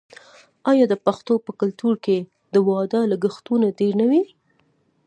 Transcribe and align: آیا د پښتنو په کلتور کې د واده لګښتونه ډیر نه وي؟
آیا 0.71 0.85
د 0.89 0.93
پښتنو 1.05 1.35
په 1.45 1.51
کلتور 1.59 1.93
کې 2.05 2.17
د 2.53 2.55
واده 2.67 3.01
لګښتونه 3.11 3.65
ډیر 3.79 3.93
نه 4.01 4.05
وي؟ 4.09 4.21